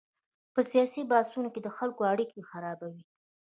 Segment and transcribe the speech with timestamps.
[0.53, 3.03] په سیاسي بحثونو کې د خلکو اړیکې خرابوي.